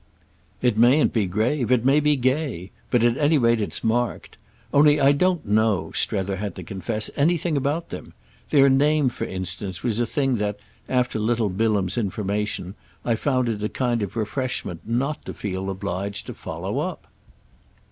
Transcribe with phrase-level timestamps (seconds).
[0.63, 2.71] "It mayn't be grave—it may be gay.
[2.89, 4.35] But at any rate it's marked.
[4.73, 8.15] Only I don't know," Strether had to confess, "anything about them.
[8.49, 10.57] Their name for instance was a thing that,
[10.89, 12.73] after little Bilham's information,
[13.05, 17.05] I found it a kind of refreshment not to feel obliged to follow up."